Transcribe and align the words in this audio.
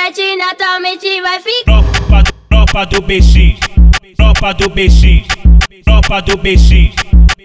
chiclete 0.00 0.36
naturalmente 0.36 1.20
vai 1.20 1.40
ficar. 1.40 1.82
Tropa, 1.82 2.22
tropa 2.48 2.86
do 2.86 3.02
BX, 3.02 3.58
tropa 4.16 4.54
do 4.54 4.68
BX, 4.70 5.26
tropa 5.84 6.22
do 6.22 6.36
BX, 6.38 6.94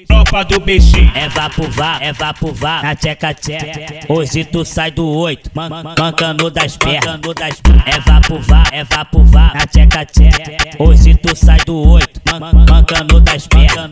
tropa 0.07 0.45
do 0.45 0.59
BX. 0.59 0.93
É 1.15 1.27
vá 1.29 1.49
pro 1.49 1.69
vá, 1.69 1.97
é 1.99 2.13
vá 2.13 2.33
pro 2.33 2.53
vá, 2.53 2.81
na 2.81 2.95
tcheca 2.95 3.33
tcheca. 3.33 4.05
Hoje 4.07 4.45
tu 4.45 4.63
sai 4.63 4.91
do 4.91 5.07
oito, 5.07 5.51
mancando 5.53 6.49
das 6.49 6.77
pernas. 6.77 7.19
É 7.85 7.99
vá 7.99 8.21
pro 8.21 8.39
vá, 8.39 8.63
é 8.71 8.83
vá 8.83 9.05
pro 9.05 9.23
vá, 9.23 9.51
na 9.53 9.65
tcheca 9.65 10.05
tcheca. 10.05 10.57
Hoje 10.79 11.15
tu 11.15 11.35
sai 11.35 11.59
do 11.65 11.77
oito, 11.89 12.21
mancando 12.69 13.19
das 13.19 13.47
pernas. 13.47 13.89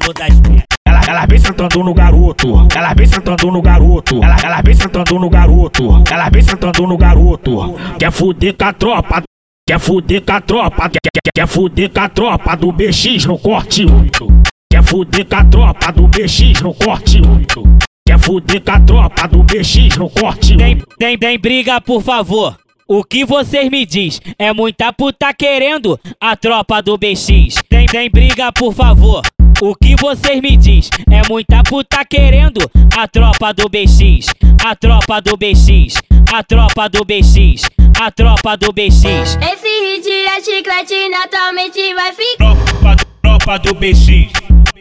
Ela, 1.24 1.30
vem 1.30 1.40
sentando 1.40 1.82
no 1.82 1.94
garoto, 1.94 2.68
ela 2.76 2.94
vem 2.94 3.06
sentando 3.06 3.50
no 3.50 3.62
garoto, 3.62 4.22
ela, 4.22 4.36
ela 4.44 4.62
vem 4.62 4.74
sentando 4.74 5.18
no 5.18 5.30
garoto, 5.30 6.04
ela 6.12 6.30
vem 6.30 6.42
sentando 6.42 6.86
no 6.86 6.98
garoto. 6.98 7.76
Quer 7.98 8.12
fuder 8.12 8.54
com 8.54 8.66
a 8.66 8.74
tropa, 8.74 9.24
quer 9.66 9.80
fuder 9.80 10.22
com 10.22 10.34
a 10.34 10.42
tropa, 10.42 10.90
quer, 10.90 11.00
quer, 11.02 11.32
quer 11.34 11.48
fuder 11.48 11.90
com 11.90 12.00
a 12.02 12.10
tropa 12.10 12.58
do 12.58 12.74
BX 12.74 13.26
no 13.26 13.38
corte 13.38 13.86
8. 13.86 14.28
Quer 14.70 14.84
fuder 14.84 15.26
com 15.26 15.36
a 15.36 15.46
tropa 15.46 15.92
do 15.94 16.08
BX 16.10 16.62
no 16.62 16.74
corte 16.74 17.22
8. 17.22 17.64
Quer 18.06 18.20
fuder 18.20 18.62
com 18.62 18.72
a 18.72 18.80
tropa 18.82 19.28
do 19.30 19.44
BX 19.44 19.98
no 19.98 20.10
corte 20.10 20.52
8. 20.52 20.58
Tem, 20.58 20.78
tem, 21.00 21.18
tem 21.18 21.40
briga, 21.40 21.80
por 21.80 22.02
favor. 22.02 22.58
O 22.86 23.02
que 23.02 23.24
vocês 23.24 23.70
me 23.70 23.86
diz? 23.86 24.20
É 24.38 24.52
muita 24.52 24.92
puta 24.92 25.34
querendo 25.34 25.98
a 26.20 26.36
tropa 26.36 26.82
do 26.82 26.98
BX. 26.98 27.64
Tem, 27.70 27.86
tem 27.86 28.10
briga, 28.10 28.52
por 28.52 28.74
favor. 28.74 29.22
O 29.62 29.76
que 29.76 29.96
vocês 30.00 30.42
me 30.42 30.58
diz? 30.58 30.90
É 31.10 31.22
muita 31.30 31.64
puta 31.64 32.04
querendo 32.06 32.60
a 32.98 33.08
tropa 33.08 33.54
do 33.54 33.70
BX. 33.70 34.28
A 34.64 34.76
tropa 34.76 35.22
do 35.22 35.38
BX. 35.38 36.02
A 36.34 36.44
tropa 36.44 36.90
do 36.90 37.06
BX. 37.06 37.70
A 38.00 38.12
tropa 38.12 38.58
do 38.58 38.72
BX. 38.74 39.04
Esse 39.06 39.68
hit 39.68 40.10
é 40.10 40.42
chiclete 40.42 41.10
naturalmente 41.10 41.94
vai 41.94 42.12
ficar. 42.14 42.56
Tropa, 42.56 42.96
tropa 43.22 43.58
do 43.60 43.74
BX, 43.76 44.32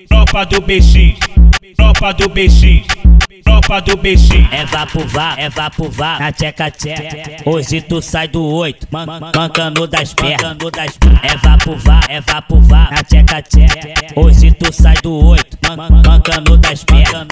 tropa 0.08 0.44
do 0.46 0.60
BX, 0.60 1.18
tropa 1.76 2.12
do 2.14 2.28
BX, 2.28 2.82
tropa 3.62 3.80
do 3.80 3.96
BX. 3.96 4.30
É 4.50 4.66
vá 4.66 4.86
pro 4.86 5.06
vá, 5.06 5.34
é 5.38 5.48
vá 5.48 5.70
pro 5.70 5.90
vá, 5.90 6.18
na 6.18 6.32
tcheca 6.32 6.70
tcheca. 6.70 7.42
Hoje 7.46 7.80
tu 7.80 8.02
sai 8.02 8.28
do 8.28 8.44
oito, 8.44 8.86
mancando 8.90 9.86
das 9.86 10.12
pernas. 10.12 10.56
É 11.22 11.36
vá 11.36 11.56
pro 11.56 11.76
vá, 11.78 12.00
é 12.08 12.20
vá 12.20 12.42
pro 12.42 12.60
vá, 12.60 12.90
na 12.90 13.02
tcheca 13.02 13.42
tcheca. 13.42 13.94
Hoje 14.16 14.52
tu 14.52 14.72
sai 14.72 14.94
do 15.02 15.12
oito, 15.26 15.56
mancando 16.04 16.56
das 16.58 16.84
pernas. 16.84 17.26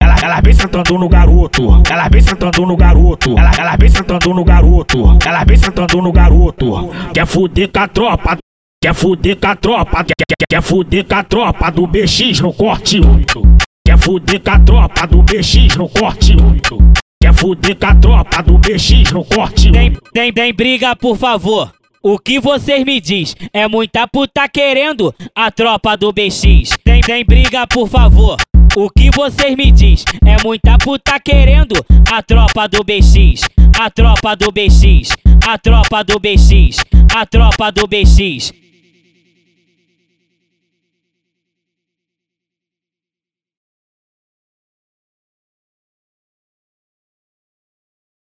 Ela, 0.00 0.16
ela 0.22 0.40
vem 0.40 0.54
sentando 0.54 0.98
no 0.98 1.08
garoto, 1.08 1.82
ela 1.90 2.08
vem 2.08 2.20
sentando 2.20 2.66
no 2.66 2.76
garoto, 2.76 3.38
ela, 3.38 3.50
ela 3.58 3.76
vem 3.76 3.88
sentando 3.88 4.34
no 4.34 4.44
garoto, 4.44 5.18
ela 5.24 5.44
vem 5.44 5.56
sentando 5.56 6.02
no 6.02 6.12
garoto. 6.12 6.90
Quer 7.12 7.26
fuder 7.26 7.68
com 7.68 7.80
a 7.80 7.88
tropa, 7.88 8.38
quer 8.80 8.94
fuder 8.94 9.36
com 9.36 9.46
a 9.46 9.56
tropa, 9.56 10.04
quer, 10.04 10.14
quer, 10.16 10.46
quer 10.48 10.62
fuder 10.62 11.04
com 11.04 11.14
a 11.14 11.24
tropa 11.24 11.70
do 11.70 11.86
BX 11.86 12.40
no 12.40 12.52
corte 12.52 13.00
8. 13.00 13.67
Quer 13.98 14.04
fuder 14.04 14.40
com 14.40 14.50
a 14.50 14.58
tropa 14.60 15.06
do 15.06 15.22
BX 15.22 15.76
no 15.76 15.88
corte 15.88 16.36
8. 16.36 16.78
Quer 17.20 17.34
fuder 17.34 17.76
com 17.76 17.86
a 17.86 17.94
tropa 17.96 18.42
do 18.42 18.56
BX 18.56 19.12
no 19.12 19.24
corte 19.24 19.68
8. 19.68 19.72
Tem, 19.72 19.92
tem, 20.12 20.32
tem 20.32 20.54
briga, 20.54 20.94
por 20.94 21.16
favor. 21.16 21.72
O 22.00 22.16
que 22.16 22.38
vocês 22.38 22.84
me 22.84 23.00
diz? 23.00 23.34
É 23.52 23.66
muita 23.66 24.06
puta 24.06 24.48
querendo 24.48 25.12
a 25.34 25.50
tropa 25.50 25.96
do 25.96 26.12
BX. 26.12 26.78
Tem, 26.84 27.00
tem 27.00 27.24
briga, 27.24 27.66
por 27.66 27.88
favor. 27.88 28.36
O 28.76 28.88
que 28.88 29.10
vocês 29.10 29.56
me 29.56 29.72
diz? 29.72 30.04
É 30.24 30.40
muita 30.44 30.78
puta 30.78 31.18
querendo 31.18 31.74
a 32.10 32.22
tropa 32.22 32.68
do 32.68 32.84
BX. 32.84 33.48
A 33.78 33.90
tropa 33.90 34.36
do 34.36 34.52
BX. 34.52 35.16
A 35.46 35.58
tropa 35.58 36.04
do 36.04 36.20
BX. 36.20 36.84
A 37.14 37.26
tropa 37.26 37.72
do 37.72 37.86
BX. 37.88 38.52